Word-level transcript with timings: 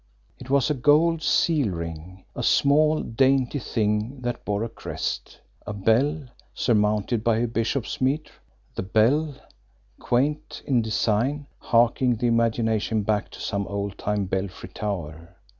It 0.39 0.49
was 0.49 0.71
a 0.71 0.73
gold 0.73 1.21
seal 1.21 1.69
ring, 1.69 2.23
a 2.35 2.41
small, 2.41 3.03
dainty 3.03 3.59
thing 3.59 4.21
that 4.21 4.43
bore 4.43 4.63
a 4.63 4.67
crest: 4.69 5.39
a 5.67 5.73
bell, 5.73 6.23
surmounted 6.55 7.23
by 7.23 7.37
a 7.37 7.47
bishop's 7.47 8.01
mitre 8.01 8.33
the 8.73 8.81
bell, 8.81 9.35
quaint 9.99 10.63
in 10.65 10.81
design, 10.81 11.45
harking 11.59 12.15
the 12.15 12.25
imagination 12.25 13.03
back 13.03 13.29
to 13.29 13.39
some 13.39 13.67
old 13.67 13.95
time 13.99 14.25
belfry 14.25 14.69
tower. 14.69 15.35